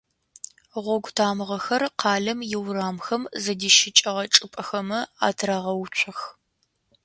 [0.83, 6.19] Гъогу тамыгъэхэр къалэм иурамхэм зыдищыкӏэгъэ чӏыпӏэхэмэ атырагъэуцох.